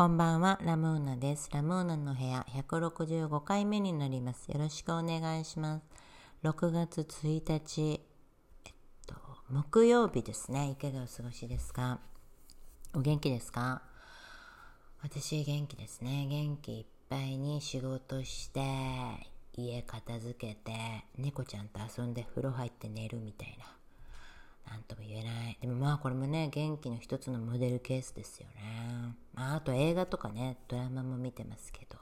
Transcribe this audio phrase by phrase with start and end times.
[0.00, 1.50] こんばんは、ラムーナです。
[1.52, 4.48] ラムーナの部屋165回目になります。
[4.48, 5.84] よろしくお願いします。
[6.42, 8.00] 6月1日、
[8.64, 8.72] えっ
[9.06, 9.14] と、
[9.50, 10.70] 木曜日ですね。
[10.70, 11.98] いかがお過ごしですか？
[12.94, 13.82] お元気ですか？
[15.02, 16.26] 私元気ですね。
[16.30, 18.62] 元気いっぱいに仕事して、
[19.52, 23.66] 家片付けて、猫ちゃんと遊んで風呂入って寝るみたいな。
[24.70, 25.58] なんとも言えない。
[25.60, 29.16] でもまあこれもね、元気の一つのモデルケースですよね。
[29.34, 31.98] まああと映画とかね、ドラマも見てますけど、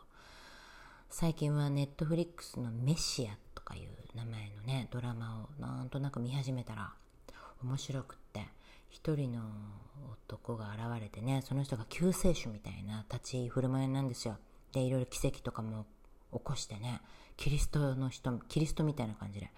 [1.09, 6.93] 最近はネットフリックスのメシアとかいう名前のね、ドラマをなんとなく見始めたら、
[7.63, 8.47] 面白くって、
[8.91, 9.41] 一人の
[10.13, 14.37] 男が現れてね、その人が救世主みたいな立ち振る舞いなんですよ。
[14.73, 15.87] で、いろいろ奇跡とかも
[16.33, 17.01] 起こしてね、
[17.39, 19.51] キリストの人、キリストみたいな感じで。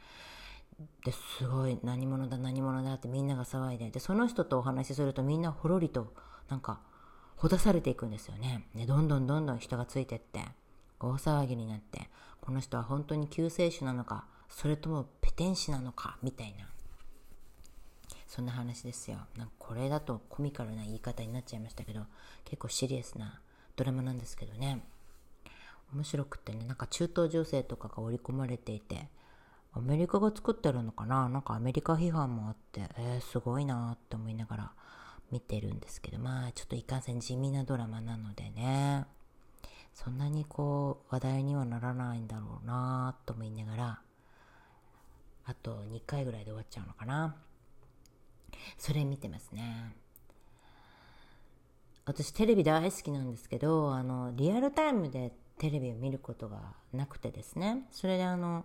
[1.05, 6.13] ですごい何者だ何者だってみんなが騒いででその人とお話しするとみんなほろりと
[6.49, 6.81] なんか
[7.37, 8.67] ほだされていくんですよね。
[8.75, 10.41] でどんどんどんどん人がついてって
[10.99, 16.67] 大騒ぎになってこの人は本当に救世主なのかそれともペテン師なのかみたいな。
[18.27, 19.19] そんな話ですよ。
[19.37, 22.03] なんかこれだとコミカルな言い方になっちゃいましたけど
[22.45, 23.41] 結構シリアスな
[23.75, 24.85] ドラマなんですけどね。
[25.93, 29.09] 面白くってねなんか中東女性とかが織り込まれていて
[29.73, 31.29] アメリカが作ってるのかな？
[31.29, 34.73] なんかアメリカ批判もあって、えー、すごいなって思いながら
[35.31, 39.05] 見てるんですけど、まあちょっといかんせん地味なドラマなのでね、
[39.95, 44.01] そんなにこう話題にはならないんだろうなと思いながら、
[45.45, 47.37] あと2回ぐらいで終わっちゃうのかな。
[48.77, 49.95] それ見てますね。
[52.07, 58.65] 私テレビ大好きなんですけど、あの、リアルタイムでテレビを見ることがなくてですね、それであの、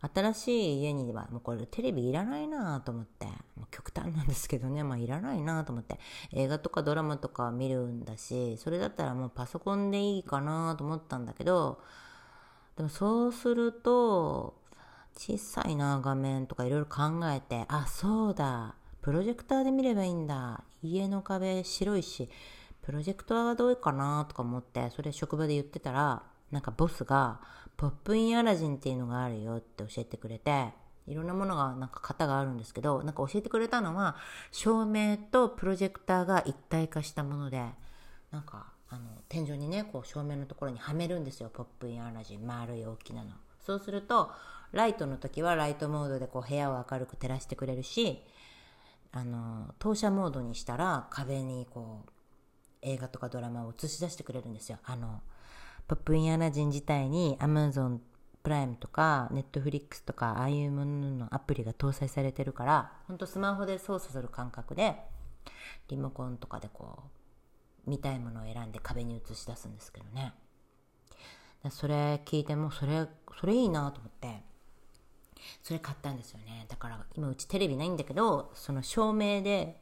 [0.00, 5.98] 新しい家にはもうこれテレビいらないなと思って、もう極端なんですけどね、まあいらないなと思って、
[6.32, 11.80] 映画とかドラマとか見るんだし、それだったらもうパソコンでいいかなと思ったんだけど、
[12.76, 14.54] でもそうすると、
[15.16, 20.62] 小さいな画面とかいろいろ考えて、あ、そうだ、プロジェクターで見ればいいんだ。
[20.82, 22.28] 家の壁白いし、
[22.82, 27.40] プロジェクターがどうかなとか思って、それ職場で言ってたら、なんかボスが、
[27.76, 30.72] ポップインアラジンっていうのがあるよって教えてくれて、
[31.06, 34.16] いろんなものがなんか型があるんですけど、なんか教えてくれたのは、
[34.50, 37.64] 照明とプロジェクターが一体化したもので、
[38.30, 42.46] なんか、あの、天井にね、こう照明のところにはめるんですよ、ポップインアラジン。
[42.46, 43.30] 丸い大きなの。
[43.64, 44.30] そうすると、
[44.72, 48.22] ライトの時はライトモードでこう部屋を明るく照らしてくれるし、
[49.12, 52.10] あの、投射モードにしたら壁にこう、
[52.82, 54.78] 映画とかドラマを映し出してくれるんですよ。
[54.84, 55.20] あの、
[55.88, 57.98] ポップインアラジン自体に Amazon
[58.42, 64.96] プライムとか Netflix とかああいうもののアプリが搭載されてるからほんとスマホで操作する感覚で
[65.88, 67.04] リモコンとかでこ
[67.86, 70.32] う見たいものを選んで壁に映し出すんですけどね。
[71.70, 73.06] それ聞いてもそれ
[73.40, 74.42] それいいなと思って
[75.62, 76.66] それ買ったんですよね。
[76.68, 79.80] だから今うちテレビないんだけどその照明で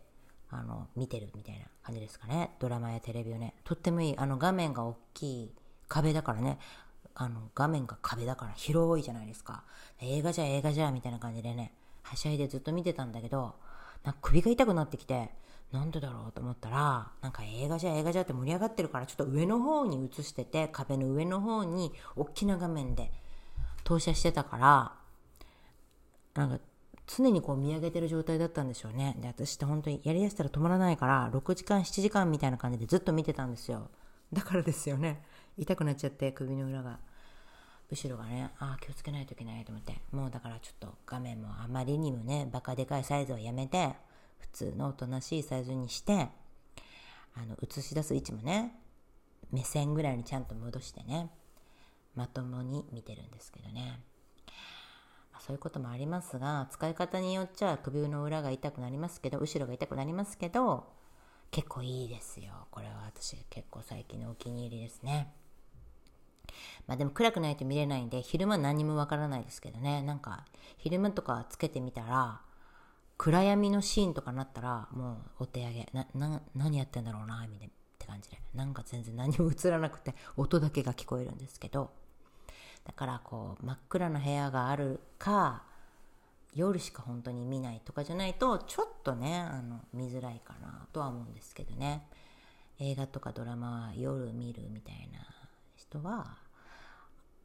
[0.51, 2.57] あの見てるみたいな感じですかね。
[2.59, 3.55] ドラマやテレビをね。
[3.65, 4.19] とってもいい。
[4.19, 5.55] あの画面が大きい
[5.95, 6.59] 壁だからね、
[7.15, 9.63] あの、画面が壁だから広いじゃないですか。
[10.01, 11.73] 映画じゃ映画じゃみたいな感じでね、
[12.03, 13.55] はしゃいでずっと見てたんだけど、
[14.03, 15.31] なんか首が痛くなってきて、
[15.71, 23.13] なんでだろうと思ったら、なんか映画じゃ映画じゃって盛り上がってるから、ちょっと上の方に映してて、壁の上の方に大きな画面で
[23.85, 24.93] 投射してたから、
[26.35, 26.65] なんか
[27.07, 29.17] 常にこう見上げてる状態だったんでしょうね。
[29.21, 33.89] で、私って本当にやりだしたら止まらないから、6時間、7時間みたいな感じでずっと見てたんですよ。
[34.33, 35.23] だからですよね。
[35.57, 36.99] 痛くなっちゃって首の裏が
[37.91, 39.95] 後ろがねああ気をつけないといけないと思って。
[40.13, 43.95] もうだからちょっと画面もあまりにもねバカでかいサイズをやめて
[44.39, 46.29] 普通のおとなしいサイズにして
[47.37, 48.75] あの映し出す位置もね
[49.53, 51.31] 目線ぐらいにちゃんと戻してね
[52.15, 54.01] まともに見てるんですけどね、
[55.33, 60.85] ま、そういうこともありますが使い方によっちゃ首の裏が痛くなりますけど後ろが痛くなりますけど
[61.51, 62.67] 結構いいですよ。
[62.73, 65.33] これは私結構最近のお気に入りですね。
[66.87, 70.03] まあでも暗くないと見れないんで、昼間何もわからないですけどね。
[70.03, 70.45] なんか、
[70.79, 72.41] 昼間とかつけてみたら、
[73.17, 75.89] 暗闇のシーンとかなったら、もうお手上げ。
[75.93, 78.39] な、な、何やってんだろうな、みたいなって感じで。
[78.55, 81.91] なんか全然何も映らなくて、音だけが聞こえるんですけど。
[82.85, 85.65] だからこう、真っ暗な部屋があるか、
[86.55, 92.07] 夜しか本当に見ないとかじゃないと、ちょっとね、あの、見づらいかなとは思うんですけどね。
[92.79, 95.21] 映画とかドラマは夜見るみたいな
[95.77, 96.39] 人は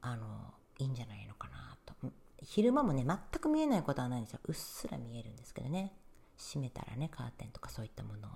[0.01, 1.93] あのいいんじゃないのかなと
[2.41, 5.93] 昼間もね全く見えないことはないんですようっすら見えるんですけどね
[6.37, 8.31] 閉めたらねカーテンとかそういったものを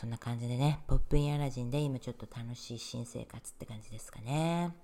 [0.00, 4.74] そんな感じでね、ポップインアラジンで今ちょっと楽しい新生活って感じですかね。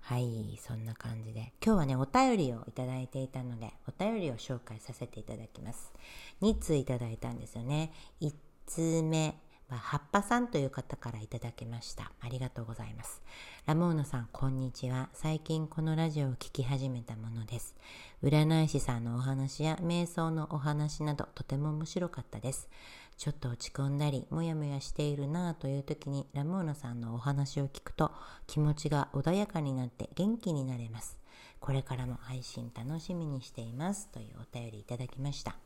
[0.00, 1.52] はい、そんな感じで。
[1.64, 5.92] 今日はね、お便りをいただいていたので、お便りを紹介させていただきます。
[6.40, 7.92] 2通いただいたんですよね。
[8.20, 8.34] 1
[8.66, 9.36] 通目、
[9.72, 12.12] は葉っぱさんという方からいただきました。
[12.20, 13.22] ありがとうございます。
[13.66, 15.08] ラモーノさん、こんにちは。
[15.14, 17.74] 最近このラジオを聴き始めたものです。
[18.22, 22.68] 占い師さんのお話や瞑想のお話などとても面白かったです。
[23.16, 28.12] ちょっと落ち込んだり、もやもやしているなぁという時にラモーノさんのお話を聞くと
[28.46, 31.18] 気持ちが穏やかになって元気になれます。
[31.60, 35.56] これからも配信楽しみにしていますというお便りいただきました。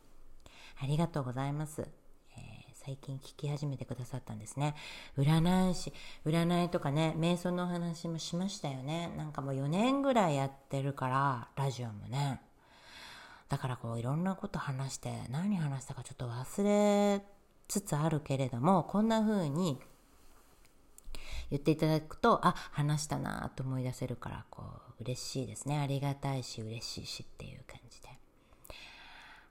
[0.80, 2.05] ありがとうございます。
[2.86, 4.76] 最近聞き始めてくださったんですね。
[5.18, 5.92] 占い師、
[6.24, 9.12] 占いとかね、瞑想のお話もしましたよね。
[9.16, 12.40] なんかもう4年ぐらいやってるから、ラジオもね。
[13.48, 17.24] だからこういろんなこと話して、何話したかちょっと忘れ
[17.66, 19.80] つつあるけれども、こんな風に
[21.50, 24.62] 言っていただくと、あ、話したなと思い出せるから、こ
[25.00, 25.76] う、嬉しいですね。
[25.80, 28.25] ありがたいし、嬉しいしっていう感じで。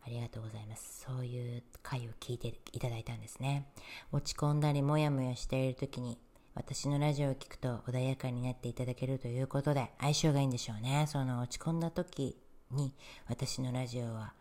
[0.06, 1.06] ありがとうございます。
[1.08, 3.68] そういう回を聞いていただいたんですね。
[4.12, 6.20] 落ち込んだりもやもやしている時に
[6.54, 11.06] 私のラジオを聞くと穏やかになっていただけるということで相性がいいんでしょうね。
[11.08, 12.38] その落ち込んだ時
[12.72, 12.94] に
[13.28, 14.34] 私のラジオは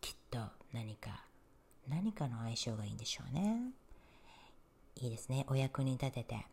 [0.00, 0.40] きっと
[0.72, 1.22] 何か
[1.88, 3.70] 何かの相性がいいんでしょうね。
[4.96, 5.46] いいですね。
[5.48, 6.46] お役に立てて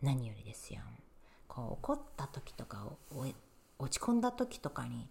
[0.00, 0.80] 何よりですよ。
[1.48, 2.98] こう怒った時とかを
[3.80, 5.08] 落ち込んだ時とかに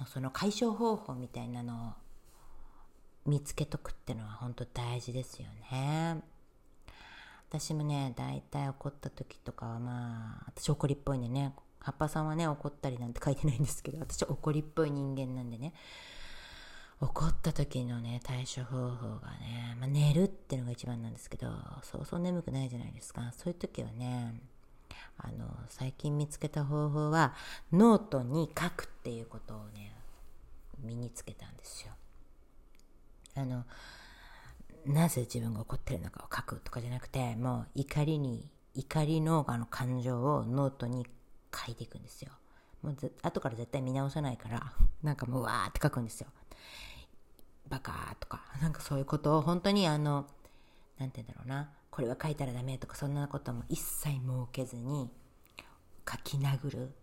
[0.00, 1.94] のその解消方法みたいなの
[3.26, 6.22] を見つけとくってのは本当大事ですよね。
[7.48, 15.72] 私もね、大体怒った時とかはまあ、私怒りっぽいんでね、葉っぱさんはね、怒ったりなんて書いてないんですけど、私怒りっぽい人間なんでね、
[17.00, 21.48] 怒った時のね、対処方法がね、まあ、寝るっていうのが一番なんですけど、
[21.82, 23.32] そうそう眠くないじゃないですか。
[23.32, 24.34] そういう時はね、
[25.18, 27.34] あの最近見つけた方法は
[27.72, 29.92] ノートに書くっていうことをね
[30.80, 31.92] 身につけたんですよ。
[33.34, 33.64] あの
[34.86, 41.06] なぜ自分が怒ってるのかを書くとかじゃなくてもう怒りに怒りのあの感情をノートに
[41.54, 42.30] 書いていくんですよ。
[42.82, 46.28] もう後から絶対見直さないから なんかもうわーって書くんですよ。
[47.68, 50.26] バカとかなんかそういうことを本当にあの
[50.98, 54.20] 何て言うんだろうなこれは書いたらダメとかそんなことも一切設
[54.52, 55.10] けずに
[56.08, 56.94] 書き殴る。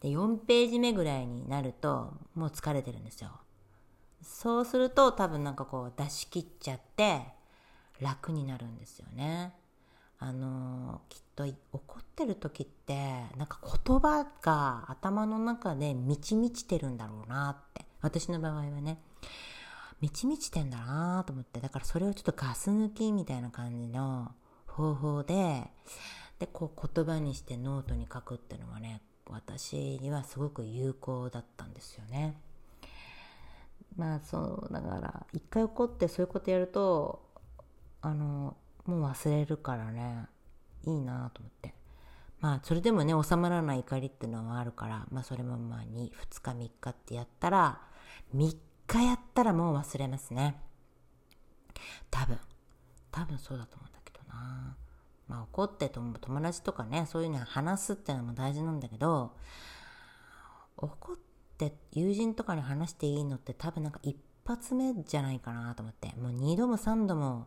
[0.00, 3.32] で4ページ目ぐらいになるともう疲れてるんですよ。
[4.22, 7.20] そうすると多分なんかこう出し切っちゃって
[8.00, 9.52] 楽になるんですよね。
[10.18, 12.94] あのきっと怒ってる時って
[13.36, 17.84] なんか言葉が頭の中で満ち満ちてるんだろうなって。
[18.00, 19.02] 私の場合はね。
[20.00, 24.32] 満ち満ちてんだなと思って、だからそれをちょっとガス抜きみたいな感じの
[24.66, 25.70] 方法で、
[26.38, 32.34] で、こう言葉にしてノートに書くっていうのはね、私にはすごく有効だったんですよね。
[33.96, 37.22] まあそう、だから一回怒ってそういうことやると、
[38.00, 38.56] あの、
[38.86, 40.26] もう忘れるからね、
[40.84, 41.74] いいなと思って。
[42.40, 47.82] まあそれでもね、収まらない怒りっていうのはあるから、まあそれもまあ 2, 2日3日ってやったら、
[48.34, 48.56] 3
[48.92, 50.56] 回やったらもう忘れますね。
[52.10, 52.38] 多分。
[53.12, 54.76] 多分そうだと思うんだけどな。
[55.28, 59.36] まあ怒ってと友達とかね、そういうのは話すっていうのも大事なんだけど、
[60.76, 61.16] 怒っ
[61.56, 66.12] て友人とかに話していいのって多分なんか一発目じゃないかなと思って。
[66.20, 67.46] もう二度も三度も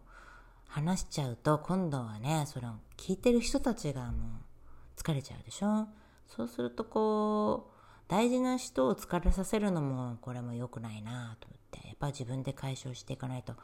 [0.67, 5.88] 話しちゃうと今度はね、その聞いてる人たちがもう疲れちゃうでしょ？
[6.27, 7.73] そうするとこう、
[8.13, 13.55] 大事な人を疲れさせるのもこれも良くないなと思ってやっぱ自分で解消していかないと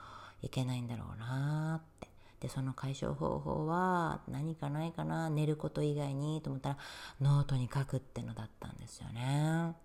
[0.42, 2.10] いけないんだろうなって。
[2.40, 5.30] でその解消方法は何かないかな？
[5.30, 6.78] 寝ること以外にと思ったら
[7.22, 9.76] ノートに書くってのだったんですよね。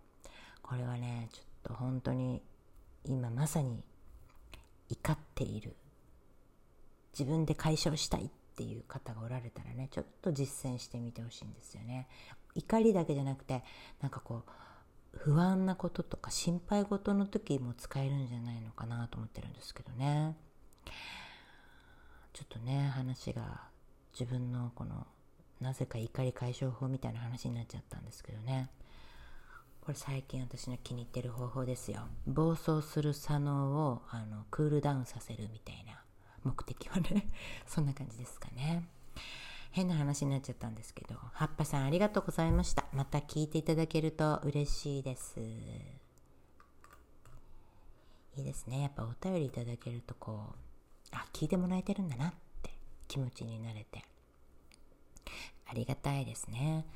[0.63, 2.41] これはねちょっと本当に
[3.05, 3.83] 今まさに
[4.89, 5.77] 怒っている
[7.13, 12.09] 自分で解消したいっていう方がおられたらねちょっと実践してみてほしいんですよね。
[12.55, 13.63] 怒りだけじゃなくて
[14.01, 20.37] なんかこう不安なこととか心配事の時も使えるんじゃないのかなと思ってるんですけどね。
[22.33, 23.63] ちょっとね話が
[24.13, 25.07] 自分のこの
[25.61, 28.71] なぜか怒り解消法みたいな話になっちゃったんですけどね。
[29.81, 32.09] これ最近私の気に入ってる方法ですよ。
[32.27, 36.03] 暴走する左脳をあのクールダウンさせるみたいな
[36.43, 37.29] 目的はね
[37.67, 38.89] そんな感じですかね。
[39.75, 42.87] 変な話になっちゃったんですけど、葉っぱさんありがとうございました。
[42.93, 45.41] また聞いていただけると嬉しいです。
[45.41, 45.43] い
[48.37, 48.83] いですね。
[48.83, 50.55] やっぱお便りいただけるとこう、
[51.11, 52.71] あ聞いてもらえてるんだなって
[53.09, 54.05] 気持ちになれて
[55.69, 56.87] ありがたいですね。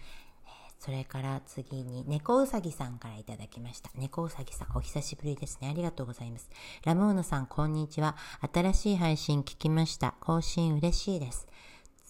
[0.78, 3.90] それから次に、猫うさぎさんからいただきました。
[3.97, 5.68] 猫うさぎさん、お久しぶりですね。
[5.68, 6.49] ありがとうございます。
[6.85, 8.16] ラムーノさん、こんにちは。
[8.54, 10.14] 新しい配信聞きました。
[10.20, 11.49] 更新嬉しいです。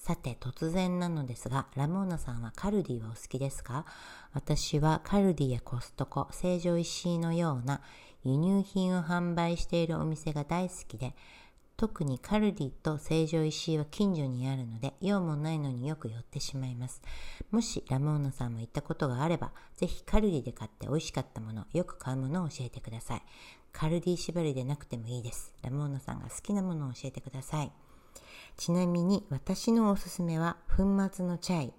[0.09, 3.85] さて、突然なのですが、ラモーナさんはカルディはお好きですか？
[4.33, 7.83] 私はカルディやコストコ、成城石井のような
[8.25, 11.15] 輸入品を販売しているお店が大好きで、
[11.77, 17.03] 特にカルディと成城石井は近所にあるので、用もないのによく寄ってしまいます。
[17.51, 23.23] もしラモーナさんも行ったことがあれば、ぜひカルディで買って美味しかったもの、よく買うものを教えてください。
[23.73, 25.53] カルディ縛りでなくてもいいです。
[25.61, 27.71] ラモーナさんが好きなものを教えてください。
[28.59, 31.73] ちなみに私のおすすめは粉末のチャイ。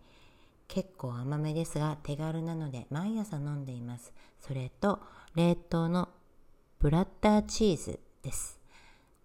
[0.70, 4.14] 結構甘めですが手軽なので毎朝飲んでいます。
[4.40, 5.02] それと
[5.36, 6.08] 冷凍の
[6.80, 8.62] ブラッターチーズです。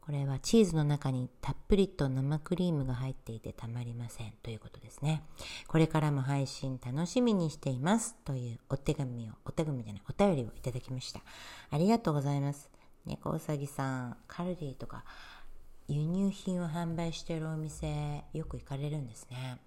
[0.00, 5.23] これはチーズの中にたっぷりと生クリームが入っていてたまりませんということですね。
[5.68, 11.20] これからも配信楽しみにしていますというお手紙を、お手紙じゃない、お便りをいただきました。
[11.70, 12.68] ありがとうございます。
[13.06, 15.04] 猫うさぎさん、カルディとか
[15.88, 19.58] 輸入品を販売してるお店よく行かれるんですね。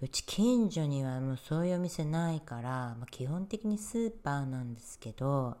[0.00, 5.56] うち近所にはもうそういうお店ないから、まあ、基本的にスーパーなんですけど、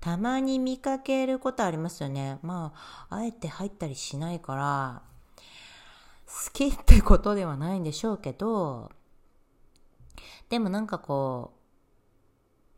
[0.00, 2.38] たまに見かけることありますよね。
[2.42, 2.72] ま
[3.08, 5.02] あ、あえて入ったりしないから、
[6.26, 8.90] 好きってことではないんでしょうけど、
[10.48, 11.52] でもなんかこ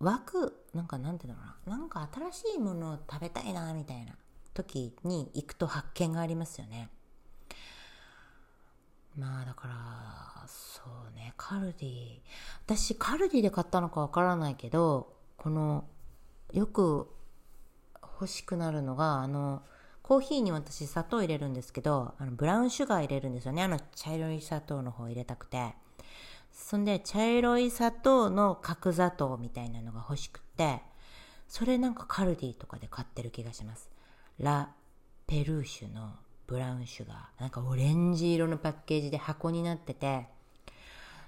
[0.01, 1.77] う、枠、なんかなんていうのかな。
[1.77, 4.15] なんか新しいものを食べたいな、みたいな
[4.55, 6.89] 時に行くと発見がありますよね。
[9.17, 10.83] まあだから、そ
[11.13, 12.21] うね、カルディ。
[12.67, 15.85] 私、カルディで買ったのかわからないけど、この、
[16.53, 17.09] よく
[18.03, 19.63] 欲しくなるのが、あの、
[20.03, 23.63] コーヒーに私砂糖入れるんですけど、あの、ブラウンシュガー入れるんですよね。
[23.63, 25.75] あの、茶色い砂糖の方入れたくて。
[26.53, 30.83] そんで、茶色い砂糖の角砂糖みたいなのが欲しくて、
[31.49, 33.94] それなんかカルディとかで買ってる気がします。
[34.39, 34.71] ラ・
[35.27, 36.13] ペルーシュの
[36.47, 37.41] ブラウンシュガー。
[37.41, 40.29] なんかオレンジ色のパッケージで箱になってて、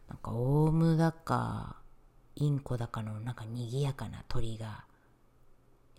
[0.08, 1.76] なんかオウムだか、
[2.34, 4.84] インコだかのなんか賑やかな鳥が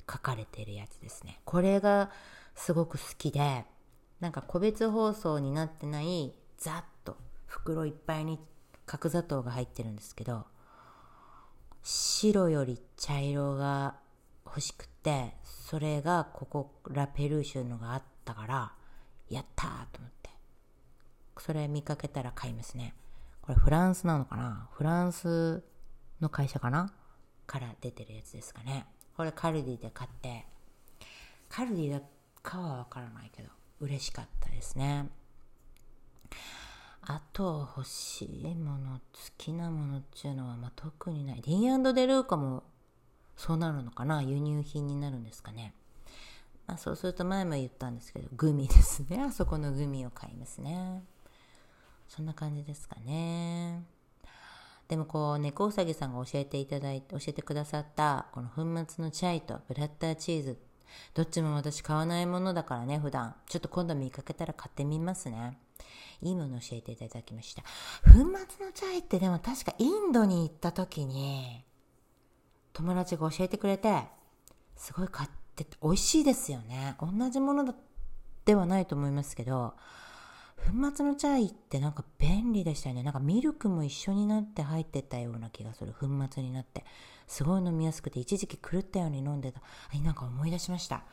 [0.10, 1.40] 書かれてるやつですね。
[1.46, 2.12] これが
[2.56, 3.66] すごく好きで、
[4.20, 8.40] なんか個別包装になってないざっと袋いっぱいに
[8.86, 10.46] 角砂糖が入ってるんですけど、
[11.84, 13.96] 白より茶色が
[14.58, 18.72] 欲しくて、それがここラペルーシュのがあったから、
[19.30, 20.32] やったーと思って。
[21.38, 22.96] それ見かけたら買いますね。
[23.44, 24.68] これフランスなのかな？
[24.74, 25.64] フランス
[26.20, 26.92] の会社かな？
[27.46, 28.88] から出てるやつですかね。
[29.16, 30.48] これカルディで買って、
[31.50, 32.02] カルディだ
[32.42, 33.50] かはわからないけど、
[33.80, 35.08] 嬉しかったですね。
[37.04, 39.02] あと欲しいもの、好
[39.38, 41.42] きなものっていうのは、まあ、特にない。
[41.42, 42.64] ディーンデルーカも
[43.38, 44.22] そうなるのかな？
[44.22, 45.74] 輸入品になるんですかね？
[46.66, 49.22] まあ、そうすると前も言ったんですけど、グミですね。
[49.24, 51.02] あそこのグミを買いますね。
[52.10, 53.86] そんな感じですかね。
[54.88, 60.58] でもこう、猫うさぎさんが教えていただいて、教えてくださった、この粉末のチャイとブラッターチーズ。
[61.14, 63.36] どっちも私買わないものだからね、普段。
[63.48, 65.58] ちょっと今度見かけたら買ってみますね。
[66.22, 67.64] いいもの教えていただきました。
[68.04, 68.24] 粉末
[68.66, 71.64] のチャイってでも確かインドに行った時に、
[72.78, 74.04] 友達が教えてくれて、
[74.76, 76.96] すごい買ってて美味しいですよね。
[77.02, 77.74] 同じもの
[78.46, 79.74] ではないと思いますけど、
[80.58, 83.02] 粉末のチャイってなんか便利でしたよね。
[83.02, 85.94] なんかミルクも一緒になって入ってたような気がする。
[86.00, 86.86] 粉末になって。
[87.26, 89.60] すごい飲みやすくて、一時期狂ったように飲んでた。
[89.60, 91.04] あ、なんか思い出しました。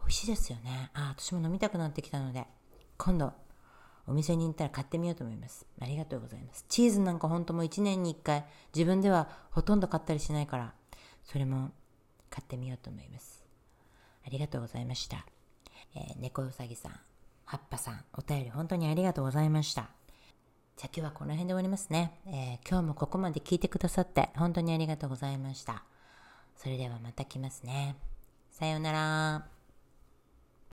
[0.00, 0.90] 美味しいですよね。
[0.94, 2.46] あ、私も飲みたくなってきたので、
[2.96, 3.34] 今度、
[4.06, 5.66] お店に行ったら買ってみようと思います。
[5.80, 6.64] ありがとうございます。
[6.70, 10.74] チーズなんかほんとも1年に1回、自分ではほとんど買ったりしないから、
[11.30, 11.70] それも
[12.28, 13.44] 買ってみようと思います。
[14.26, 15.24] ありがとうございました。
[15.94, 16.92] えー、猫うさぎさん、
[17.44, 19.90] 葉っぱさん、お便り本当にありがとうございました。
[20.76, 22.20] じゃあ今日はこの辺で終わりますね。
[22.26, 25.84] えー、今日もここまで聞いてくださって本当にありがとうございました。
[26.56, 27.96] それではまた来ますね。
[28.50, 29.59] さようなら。